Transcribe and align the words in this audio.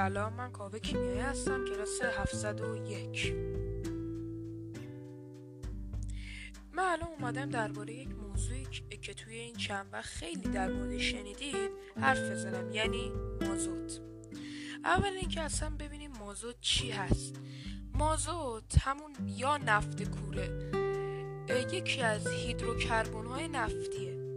سلام 0.00 0.32
من 0.32 0.52
کاوه 0.52 0.78
کیمیایی 0.78 1.18
هستم 1.18 1.64
کلاس 1.64 2.02
701 2.02 3.34
من 6.72 6.82
الان 6.82 7.08
اومدم 7.08 7.50
درباره 7.50 7.94
یک 7.94 8.08
موضوعی 8.08 8.66
که 9.02 9.14
توی 9.14 9.34
این 9.34 9.56
چند 9.56 9.86
وقت 9.92 10.04
خیلی 10.04 10.48
در 10.48 10.72
مورد 10.72 10.98
شنیدید 10.98 11.70
حرف 12.00 12.30
بزنم 12.30 12.72
یعنی 12.72 13.12
مازوت. 13.40 14.00
اول 14.84 15.12
اینکه 15.12 15.40
اصلا 15.40 15.70
ببینیم 15.70 16.10
مازوت 16.20 16.56
چی 16.60 16.90
هست. 16.90 17.36
مازوت 17.94 18.78
همون 18.78 19.12
یا 19.26 19.56
نفت 19.56 20.02
کوره 20.02 20.70
یکی 21.72 22.02
از 22.02 22.26
هیدروکربن 22.26 23.26
های 23.26 23.48
نفتیه. 23.48 24.29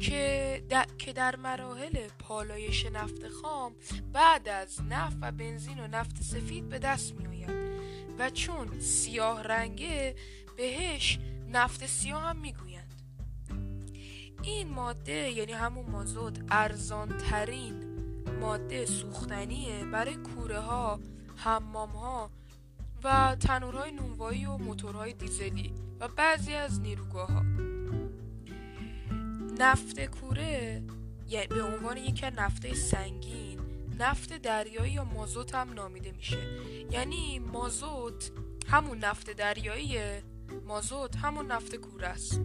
که 0.00 0.62
در, 0.68 0.86
که 0.98 1.12
در 1.12 1.36
مراحل 1.36 2.08
پالایش 2.18 2.86
نفت 2.86 3.28
خام 3.28 3.74
بعد 4.12 4.48
از 4.48 4.82
نفت 4.82 5.16
و 5.20 5.32
بنزین 5.32 5.80
و 5.80 5.86
نفت 5.86 6.22
سفید 6.22 6.68
به 6.68 6.78
دست 6.78 7.14
می 7.14 7.26
آید 7.26 7.50
و 8.18 8.30
چون 8.30 8.80
سیاه 8.80 9.42
رنگه 9.42 10.14
بهش 10.56 11.18
نفت 11.48 11.86
سیاه 11.86 12.22
هم 12.22 12.36
می 12.36 12.52
گویند 12.52 12.94
این 14.42 14.70
ماده 14.70 15.30
یعنی 15.30 15.52
همون 15.52 15.90
مازوت 15.90 16.38
ارزان 16.50 17.18
ترین 17.18 17.84
ماده 18.40 18.86
سوختنیه 18.86 19.84
برای 19.84 20.14
کوره 20.14 20.58
ها 20.58 21.00
حمام 21.36 21.90
ها 21.90 22.30
و 23.04 23.36
تنورهای 23.40 23.92
نونوایی 23.92 24.46
و 24.46 24.56
موتورهای 24.56 25.12
دیزلی 25.12 25.74
و 26.00 26.08
بعضی 26.08 26.54
از 26.54 26.80
نیروگاه 26.80 27.32
ها 27.32 27.42
نفت 29.58 30.06
کوره 30.06 30.82
یعنی 31.28 31.46
به 31.46 31.62
عنوان 31.62 31.96
یکی 31.96 32.26
نفته 32.26 32.74
سنگین 32.74 33.60
نفت 33.98 34.32
دریایی 34.32 34.92
یا 34.92 35.04
مازوت 35.04 35.54
هم 35.54 35.72
نامیده 35.72 36.12
میشه. 36.12 36.38
یعنی 36.90 37.38
مازوت 37.38 38.30
همون 38.68 38.98
نفت 38.98 39.30
دریایی 39.30 39.98
مازوت 40.66 41.16
همون 41.16 41.46
نفت 41.46 41.76
کوره 41.76 42.06
است. 42.06 42.40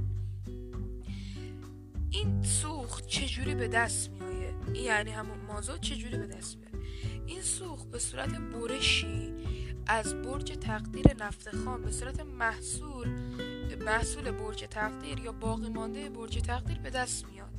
این 2.11 2.43
سوخت 2.43 3.07
چجوری 3.07 3.55
به 3.55 3.67
دست 3.67 4.09
میایه 4.09 4.53
یعنی 4.73 5.11
همون 5.11 5.37
مازوت 5.47 5.81
چجوری 5.81 6.17
به 6.17 6.27
دست 6.27 6.57
میاد 6.57 6.83
این 7.25 7.41
سوخت 7.41 7.91
به 7.91 7.99
صورت 7.99 8.30
برشی 8.30 9.33
از 9.87 10.21
برج 10.21 10.52
تقدیر 10.52 11.23
نفت 11.23 11.55
خام 11.55 11.81
به 11.81 11.91
صورت 11.91 12.19
محصول 12.19 13.07
محصول 13.85 14.31
برج 14.31 14.66
تقدیر 14.69 15.19
یا 15.19 15.31
باقی 15.31 15.69
مانده 15.69 16.09
برج 16.09 16.41
تقدیر 16.41 16.80
به 16.80 16.89
دست 16.89 17.25
میاد. 17.25 17.53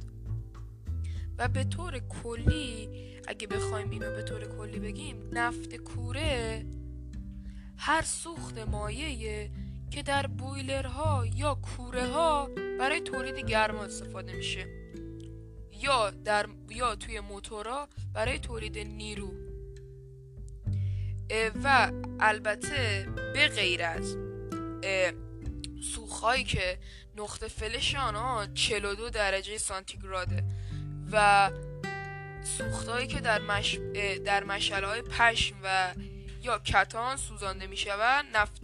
و 1.39 1.49
به 1.49 1.65
طور 1.65 1.99
کلی 1.99 2.89
اگه 3.29 3.47
بخوایم 3.47 3.91
اینو 3.91 4.11
به 4.11 4.23
طور 4.23 4.45
کلی 4.45 4.79
بگیم 4.79 5.31
نفت 5.33 5.77
کوره 5.77 6.67
هر 7.77 8.03
سوخت 8.03 8.59
مایه 8.59 9.51
که 9.91 10.03
در 10.03 10.27
بویلرها 10.27 11.27
یا 11.27 11.55
کوره 11.55 12.07
ها 12.07 12.51
برای 12.79 13.01
تولید 13.01 13.39
گرما 13.39 13.85
استفاده 13.85 14.33
میشه. 14.33 14.67
یا 15.83 16.11
در 16.11 16.47
یا 16.71 16.97
توی 16.97 17.21
موتورها 17.21 17.89
برای 18.15 18.39
تولید 18.39 18.79
نیرو. 18.79 19.33
و 21.65 21.93
البته 22.21 23.09
به 23.35 23.49
غیر 23.49 23.83
از 23.83 24.17
سوخهایی 25.81 26.45
که 26.45 26.79
نقطه 27.17 27.49
فلش 27.49 27.95
آنها 27.95 28.47
42 28.55 29.11
درجه 29.11 29.59
سانتیگراده. 29.59 30.45
و 31.13 31.51
سوختهایی 32.59 33.07
که 33.07 33.21
در, 33.21 33.41
مش... 33.41 33.79
در 34.25 34.45
مشعله 34.45 34.87
های 34.87 35.03
پشم 35.03 35.57
و 35.63 35.95
یا 36.43 36.59
کتان 36.59 37.17
سوزانده 37.17 37.67
می 37.67 37.77
شود 37.77 38.25
نفت... 38.35 38.61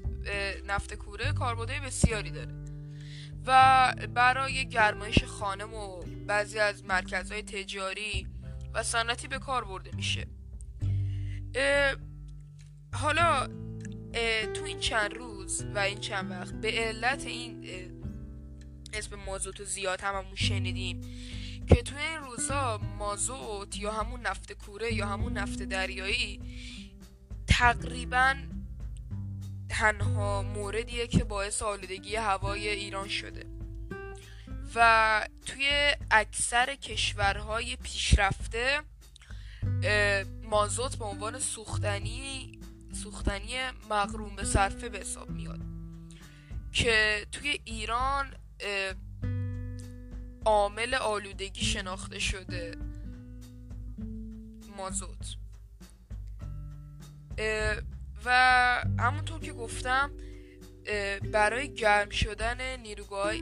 نفت 0.67 0.95
کوره 0.95 1.33
کاربردهای 1.33 1.81
بسیاری 1.81 2.31
داره. 2.31 2.55
و 3.47 3.95
برای 4.15 4.69
گرمایش 4.69 5.25
خانه 5.25 5.65
و 5.65 6.03
بعضی 6.27 6.59
از 6.59 6.85
مرکزهای 6.85 7.43
تجاری 7.43 8.27
و 8.75 8.83
صنعتی 8.83 9.29
به 9.29 9.39
کار 9.39 9.65
برده 9.65 9.91
میشه. 9.97 10.27
حالا 12.93 13.49
تو 14.55 14.65
این 14.65 14.81
چند 14.81 15.15
روز 15.15 15.65
و 15.75 15.79
این 15.79 15.99
چند 15.99 16.31
وقت 16.31 16.55
به 16.55 16.71
علت 16.71 17.27
این 17.27 17.67
اسم 18.93 19.17
مازوت 19.17 19.65
زیاد 19.65 20.01
هممون 20.01 20.35
شنیدیم 20.35 21.01
که 21.69 21.83
تو 21.83 21.97
این 21.97 22.19
روزها 22.19 22.79
مازوت 22.79 23.77
یا 23.77 23.93
همون 23.93 24.21
نفت 24.21 24.53
کوره 24.53 24.95
یا 24.95 25.07
همون 25.07 25.33
نفت 25.33 25.63
دریایی 25.63 26.41
تقریبا 27.47 28.35
تنها 29.69 30.43
موردیه 30.43 31.07
که 31.07 31.25
باعث 31.25 31.63
آلودگی 31.63 32.17
هوای 32.17 32.69
ایران 32.69 33.09
شده 33.09 33.47
و 34.75 35.29
توی 35.47 35.93
اکثر 36.11 36.75
کشورهای 36.75 37.77
پیشرفته 37.77 38.81
مازوت 40.43 40.97
به 40.97 41.05
عنوان 41.05 41.39
سوختنی 41.39 42.56
سوختنی 43.03 43.55
مغروم 43.91 44.37
به 44.37 44.45
صرفه 44.45 44.89
به 44.89 44.99
حساب 44.99 45.31
میاد. 45.31 45.61
که 46.73 47.27
توی 47.33 47.61
ایران 47.65 48.35
عامل 50.45 50.95
آلودگی 50.95 51.65
شناخته 51.65 52.19
شده 52.19 52.75
مازوت. 54.77 55.37
و 58.25 58.31
همونطور 58.99 59.41
که 59.41 59.53
گفتم 59.53 60.11
برای 61.33 61.75
گرم 61.75 62.11
شدن 62.11 62.81
نیروگاه 62.81 63.33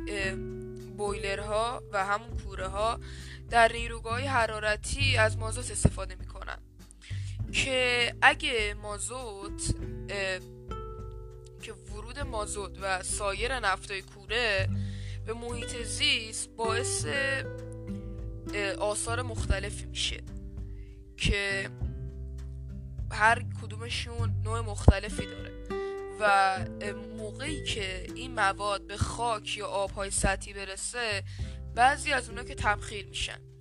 بویلرها 0.96 1.82
و 1.92 2.04
همون 2.04 2.36
کوره 2.36 2.66
ها 2.66 3.00
در 3.50 3.72
نیروگاه 3.72 4.20
حرارتی 4.20 5.16
از 5.16 5.38
مازوت 5.38 5.70
استفاده 5.70 6.14
می‌کنن. 6.14 6.58
که 7.54 8.14
اگه 8.22 8.74
مازوت 8.82 9.74
که 11.62 11.72
ورود 11.72 12.18
مازوت 12.18 12.78
و 12.82 13.02
سایر 13.02 13.60
نفتای 13.60 14.02
کوره 14.02 14.68
به 15.26 15.34
محیط 15.34 15.82
زیست 15.82 16.48
باعث 16.56 17.06
آثار 18.78 19.22
مختلفی 19.22 19.86
میشه 19.86 20.20
که 21.16 21.70
هر 23.12 23.44
کدومشون 23.62 24.34
نوع 24.44 24.60
مختلفی 24.60 25.26
داره 25.26 25.52
و 26.20 26.58
موقعی 27.16 27.64
که 27.64 28.06
این 28.14 28.34
مواد 28.34 28.86
به 28.86 28.96
خاک 28.96 29.58
یا 29.58 29.66
آبهای 29.66 30.10
سطحی 30.10 30.52
برسه 30.52 31.22
بعضی 31.74 32.12
از 32.12 32.28
اونا 32.28 32.44
که 32.44 32.54
تبخیر 32.54 33.06
میشن. 33.06 33.53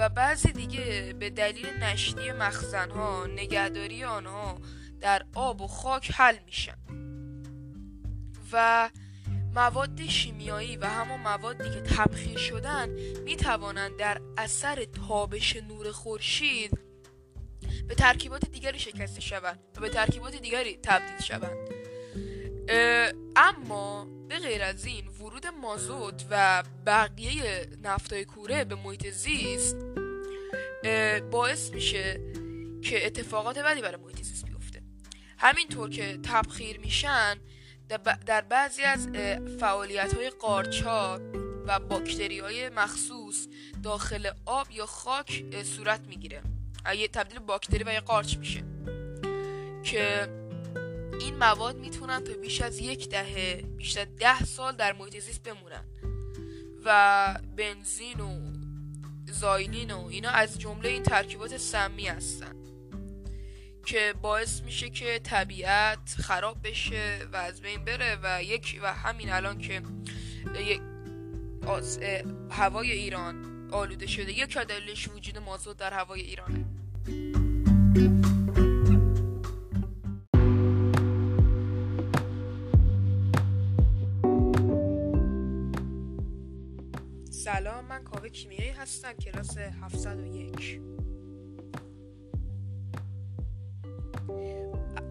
و 0.00 0.08
بعضی 0.08 0.52
دیگه 0.52 1.14
به 1.18 1.30
دلیل 1.30 1.66
نشتی 1.66 2.32
مخزنها 2.32 3.26
نگهداری 3.26 4.04
آنها 4.04 4.58
در 5.00 5.22
آب 5.34 5.60
و 5.60 5.66
خاک 5.66 6.10
حل 6.14 6.36
میشن. 6.46 6.76
و 8.52 8.90
مواد 9.54 10.06
شیمیایی 10.06 10.76
و 10.76 10.86
همون 10.86 11.20
موادی 11.20 11.70
که 11.70 11.80
تبخیر 11.80 12.38
شدن 12.38 12.88
می 13.24 13.36
توانند 13.36 13.96
در 13.96 14.20
اثر 14.38 14.84
تابش 14.84 15.56
نور 15.56 15.92
خورشید 15.92 16.78
به 17.88 17.94
ترکیبات 17.94 18.50
دیگری 18.50 18.78
شکسته 18.78 19.20
شوند 19.20 19.58
و 19.76 19.80
به 19.80 19.88
ترکیبات 19.88 20.36
دیگری 20.36 20.78
تبدیل 20.82 21.20
شوند. 21.20 21.56
اما 23.36 24.06
به 24.28 24.38
غیر 24.38 24.62
از 24.62 24.84
این 24.84 25.08
ورود 25.08 25.46
مازوت 25.46 26.26
و 26.30 26.62
بقیه 26.86 27.68
نفتای 27.82 28.24
کوره 28.24 28.64
به 28.64 28.74
محیط 28.74 29.10
زیست 29.10 29.76
باعث 31.30 31.70
میشه 31.70 32.20
که 32.82 33.06
اتفاقات 33.06 33.58
بدی 33.58 33.82
برای 33.82 34.02
محیط 34.02 34.22
زیست 34.22 34.46
بیفته. 34.46 34.82
همینطور 35.38 35.90
که 35.90 36.18
تبخیر 36.22 36.80
میشن 36.80 37.36
در 38.26 38.40
بعضی 38.40 38.82
از 38.82 39.08
فعالیت 39.60 40.14
های 40.14 40.30
قارچا 40.30 41.20
و 41.66 41.80
باکتری 41.80 42.38
های 42.38 42.68
مخصوص 42.68 43.46
داخل 43.82 44.30
آب 44.46 44.70
یا 44.70 44.86
خاک 44.86 45.44
صورت 45.64 46.00
می‌گیره. 46.08 46.42
یه 46.96 47.08
تبدیل 47.08 47.38
باکتری 47.38 47.84
و 47.84 47.92
یه 47.92 48.00
قارچ 48.00 48.36
میشه 48.36 48.64
که 49.82 50.28
این 51.20 51.36
مواد 51.36 51.76
می‌تونن 51.76 52.24
تا 52.24 52.32
بیش 52.32 52.60
از 52.60 52.78
یک 52.78 53.08
دهه 53.08 53.62
بیشتر 53.76 54.04
ده 54.04 54.44
سال 54.44 54.76
در 54.76 54.92
محیط 54.92 55.18
زیست 55.18 55.42
بمونن. 55.42 55.84
و 56.84 57.38
بنزین 57.56 58.20
و 58.20 58.52
زایلین 59.32 59.90
و 59.90 60.06
اینا 60.06 60.30
از 60.30 60.58
جمله 60.58 60.88
این 60.88 61.02
ترکیبات 61.02 61.56
سمی 61.56 62.08
هستن 62.08 62.54
که 63.86 64.14
باعث 64.22 64.62
میشه 64.62 64.90
که 64.90 65.20
طبیعت 65.24 66.14
خراب 66.18 66.56
بشه 66.64 67.18
و 67.32 67.36
از 67.36 67.60
بین 67.60 67.84
بره 67.84 68.18
و 68.22 68.42
یک 68.42 68.80
و 68.82 68.92
همین 68.92 69.32
الان 69.32 69.58
که 69.58 69.82
هوای 72.50 72.92
ایران 72.92 73.68
آلوده 73.72 74.06
شده. 74.06 74.32
یک 74.32 74.58
دلیلش 74.58 75.08
وجود 75.08 75.38
مازوت 75.38 75.76
در 75.76 75.92
هوای 75.92 76.20
ایرانه. 76.20 76.64
من 88.00 88.06
کاوه 88.06 88.28
کیمیایی 88.28 88.70
هستم 88.70 89.12
کلاس 89.12 89.58
701 89.58 90.80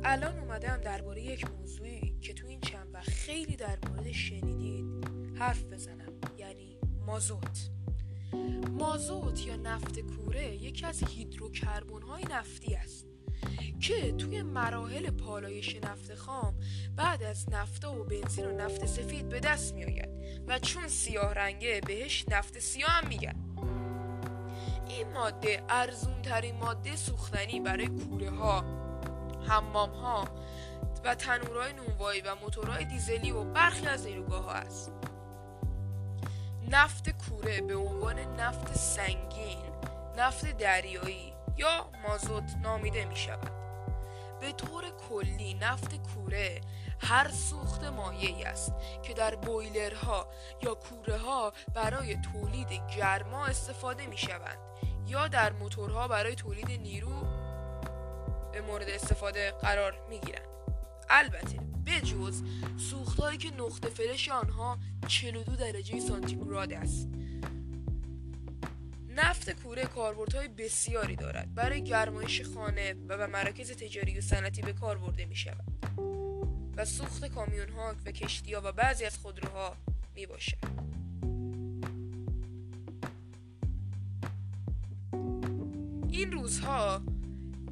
الان 0.03 0.39
اومدم 0.39 0.77
درباره 0.77 1.21
یک 1.21 1.51
موضوعی 1.51 2.19
که 2.21 2.33
تو 2.33 2.47
این 2.47 2.59
چند 2.59 2.93
وقت 2.93 3.09
خیلی 3.09 3.55
در 3.55 3.77
مورد 3.87 4.11
شنیدید 4.11 4.85
حرف 5.35 5.63
بزنم 5.63 6.13
یعنی 6.37 6.77
مازوت. 7.05 7.69
مازوت 8.71 9.45
یا 9.45 9.55
نفت 9.55 9.99
کوره 9.99 10.55
یکی 10.55 10.85
از 10.85 11.03
هیدروکربن 11.03 12.01
های 12.01 12.23
نفتی 12.23 12.75
است. 12.75 13.08
که 13.79 14.11
توی 14.11 14.41
مراحل 14.41 15.09
پالایش 15.09 15.75
نفت 15.75 16.15
خام 16.15 16.55
بعد 16.95 17.23
از 17.23 17.49
نفتا 17.49 17.93
و 17.93 18.03
بنزین 18.03 18.45
و 18.45 18.51
نفت 18.51 18.85
سفید 18.85 19.29
به 19.29 19.39
دست 19.39 19.73
می 19.73 19.85
آید 19.85 20.09
و 20.47 20.59
چون 20.59 20.87
سیاه 20.87 21.33
رنگه 21.33 21.81
بهش 21.85 22.25
نفت 22.27 22.59
سیاه 22.59 22.89
هم 22.89 23.07
میگن. 23.07 23.35
این 24.87 25.13
ماده 25.13 25.63
ارزون 25.69 26.21
ترین 26.21 26.55
ماده 26.55 26.95
سوختنی 26.95 27.59
برای 27.59 27.87
کوره 27.87 28.29
ها 28.29 28.63
حمام 29.47 29.89
ها 29.89 30.27
و 31.03 31.15
تنورهای 31.15 31.73
نونوایی 31.73 32.21
و 32.21 32.35
موتورهای 32.35 32.85
دیزلی 32.85 33.31
و 33.31 33.43
برخی 33.43 33.87
از 33.87 34.05
نیروگاه 34.05 34.43
ها 34.43 34.51
است. 34.51 34.91
نفت 36.71 37.09
کوره 37.09 37.61
به 37.61 37.75
عنوان 37.75 38.19
نفت 38.19 38.73
سنگین 38.73 39.57
نفت 40.17 40.57
دریایی 40.57 41.33
یا 41.59 41.89
مازوت 42.07 42.57
نامیده 42.63 43.05
می 43.05 43.15
شود 43.15 43.51
به 44.41 44.51
طور 44.51 44.83
کلی 45.09 45.53
نفت 45.53 45.95
کوره 45.95 46.61
هر 46.99 47.31
سوخت 47.31 47.83
مایعی 47.83 48.43
است 48.43 48.73
که 49.03 49.13
در 49.13 49.35
بویلرها 49.35 50.27
یا 50.63 50.73
کوره 50.73 51.17
ها 51.17 51.53
برای 51.75 52.15
تولید 52.15 52.81
گرما 52.97 53.45
استفاده 53.45 54.07
می 54.07 54.17
شوند 54.17 54.57
یا 55.07 55.27
در 55.27 55.53
موتورها 55.53 56.07
برای 56.07 56.35
تولید 56.35 56.71
نیرو 56.71 57.21
به 58.53 58.61
مورد 58.61 58.89
استفاده 58.89 59.51
قرار 59.51 60.07
می 60.09 60.19
گیرند 60.19 60.49
البته 61.09 61.59
به 61.85 62.01
جز 62.01 62.43
سوختهایی 62.89 63.37
که 63.37 63.51
نقطه 63.51 63.89
فلش 63.89 64.29
آنها 64.29 64.77
42 65.07 65.55
درجه 65.55 65.99
سانتیگراد 65.99 66.73
است. 66.73 67.18
نفت 69.19 69.51
کوره 69.63 69.85
کاربردهای 69.85 70.47
بسیاری 70.47 71.15
دارد. 71.15 71.53
برای 71.55 71.83
گرمایش 71.83 72.41
خانه 72.41 72.93
و 73.07 73.17
به 73.17 73.27
مراکز 73.27 73.71
تجاری 73.71 74.17
و 74.17 74.21
صنعتی 74.21 74.61
به 74.61 74.73
کار 74.73 74.97
برده 74.97 75.25
می 75.25 75.35
شود. 75.35 75.63
و 76.77 76.85
سوخت 76.85 77.25
کامیون 77.25 77.69
ها 77.69 77.95
و 78.05 78.11
کشتی 78.11 78.53
ها 78.53 78.61
و 78.65 78.71
بعضی 78.71 79.05
از 79.05 79.17
خودروها 79.17 79.75
می 80.15 80.25
باشد. 80.25 80.57
این 86.11 86.31
روزها 86.31 87.01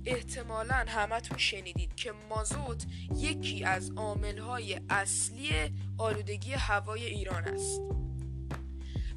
احتمالا 0.05 0.85
همتون 0.87 1.37
شنیدید 1.37 1.95
که 1.95 2.13
مازوت 2.29 2.85
یکی 3.15 3.63
از 3.63 3.91
عاملهای 3.95 4.81
اصلی 4.89 5.51
آلودگی 5.97 6.51
هوای 6.51 7.05
ایران 7.05 7.43
است. 7.43 7.96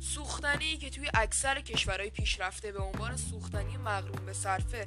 سوختنی 0.01 0.77
که 0.77 0.91
توی 0.91 1.11
اکثر 1.15 1.61
کشورهای 1.61 2.11
پیشرفته 2.11 2.73
به 2.73 2.83
عنوان 2.83 3.17
سوختنی 3.17 3.77
مغروم 3.77 4.27
به 4.27 4.33
صرفه 4.33 4.87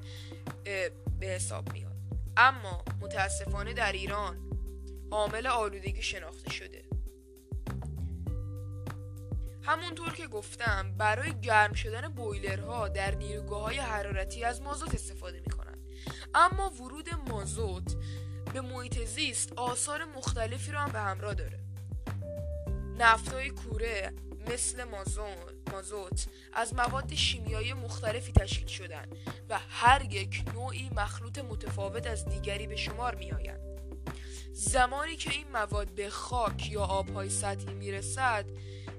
به 1.20 1.26
حساب 1.26 1.74
میاد. 1.74 1.94
اما 2.38 2.86
متاسفانه 3.02 3.74
در 3.74 3.92
ایران 3.92 4.38
عامل 5.12 5.48
آلودگی 5.48 6.02
شناخته 6.02 6.52
شده. 6.52 6.84
همونطور 9.64 10.14
که 10.14 10.28
گفتم 10.28 10.98
برای 10.98 11.40
گرم 11.42 11.74
شدن 11.74 12.08
بویلرها 12.08 12.88
در 12.88 13.16
نیروگاه 13.16 13.62
های 13.64 13.78
حرارتی 13.78 14.44
از 14.44 14.62
مازوت 14.62 14.96
استفاده 14.96 15.40
می 15.40 15.50
کنند 15.50 15.80
اما 16.34 16.70
ورود 16.70 17.10
مازوت 17.30 17.96
به 18.54 18.62
محیط 18.62 19.06
زیست 19.06 19.54
آثار 19.54 20.06
مختلفی 20.06 20.72
رو 20.72 20.80
هم 20.80 20.92
به 20.92 21.00
همراه 21.00 21.34
داره. 21.34 21.60
نفتای 22.98 23.50
کوره 23.50 24.14
مثل 24.52 24.84
مازوت 25.72 26.28
از 26.54 26.74
مواد 26.74 27.14
شیمیایی 27.14 27.74
مختلفی 27.74 28.32
تشکیل 28.32 28.68
شدن 28.68 29.06
و 29.50 29.60
هر 29.70 30.14
یک 30.14 30.44
نوعی 30.54 30.90
مخلوط 30.96 31.40
متفاوت 31.40 32.08
از 32.08 32.26
دیگری 32.26 32.68
به 32.68 32.76
شمار 32.76 33.16
می 33.16 33.32
آیند. 33.32 33.60
زمانی 34.52 35.16
که 35.16 35.32
این 35.32 35.52
مواد 35.54 35.88
به 35.96 36.10
خاک 36.10 36.72
یا 36.72 36.82
آبهای 36.82 37.30
سطحی 37.30 37.74
می 37.74 37.92
رسد 37.92 38.46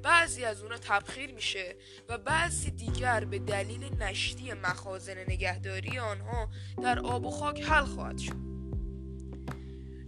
بعضی 0.02 0.44
از 0.44 0.62
اونا 0.62 0.78
تبخیر 0.78 1.34
میشه 1.34 1.76
و 2.08 2.18
بعضی 2.18 2.70
دیگر 2.70 3.24
به 3.24 3.38
دلیل 3.38 4.02
نشتی 4.02 4.52
مخازن 4.52 5.18
نگهداری 5.18 5.98
آنها 5.98 6.48
در 6.82 6.98
آب 6.98 7.26
و 7.26 7.30
خاک 7.30 7.62
حل 7.62 7.84
خواهد 7.84 8.18
شد 8.18 8.53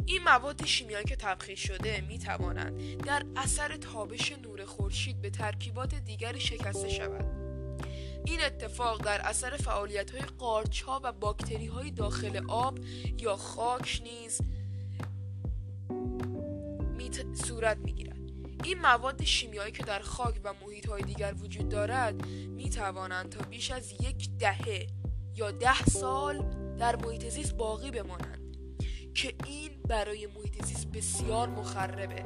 این 0.06 0.22
مواد 0.24 0.66
شیمیایی 0.66 1.04
که 1.04 1.16
تبخیر 1.16 1.56
شده 1.56 2.00
می 2.00 2.18
توانند 2.18 3.02
در 3.04 3.26
اثر 3.36 3.76
تابش 3.76 4.32
نور 4.32 4.64
خورشید 4.64 5.20
به 5.20 5.30
ترکیبات 5.30 5.94
دیگری 5.94 6.40
شکسته 6.40 6.88
شود 6.88 7.24
این 8.24 8.40
اتفاق 8.40 9.02
در 9.02 9.20
اثر 9.20 9.56
فعالیت 9.56 10.10
های 10.10 10.20
قارچ 10.20 10.82
ها 10.82 11.00
و 11.04 11.12
باکتری 11.12 11.66
های 11.66 11.90
داخل 11.90 12.44
آب 12.48 12.78
یا 13.18 13.36
خاک 13.36 14.02
نیز 14.04 14.40
می 16.96 17.10
صورت 17.34 17.78
می 17.78 17.92
گیرد. 17.92 18.16
این 18.64 18.80
مواد 18.80 19.24
شیمیایی 19.24 19.72
که 19.72 19.82
در 19.82 20.00
خاک 20.00 20.40
و 20.44 20.54
محیط 20.62 20.88
های 20.88 21.02
دیگر 21.02 21.34
وجود 21.34 21.68
دارد 21.68 22.26
می 22.26 22.70
توانند 22.70 23.28
تا 23.28 23.44
بیش 23.44 23.70
از 23.70 23.92
یک 23.92 24.30
دهه 24.38 24.86
یا 25.34 25.50
ده 25.50 25.84
سال 25.84 26.38
در 26.78 26.96
محیط 26.96 27.28
زیست 27.28 27.54
باقی 27.54 27.90
بمانند 27.90 28.35
که 29.16 29.34
این 29.46 29.70
برای 29.88 30.26
محیط 30.26 30.64
زیست 30.64 30.86
بسیار 30.92 31.48
مخربه. 31.48 32.24